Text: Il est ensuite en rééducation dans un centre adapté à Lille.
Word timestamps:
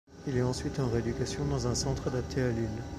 Il 0.25 0.35
est 0.35 0.41
ensuite 0.41 0.79
en 0.79 0.89
rééducation 0.89 1.45
dans 1.45 1.67
un 1.67 1.75
centre 1.75 2.07
adapté 2.07 2.41
à 2.41 2.49
Lille. 2.49 2.81